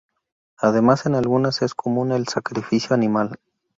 [0.57, 3.37] Además en algunas es común el sacrificio animal.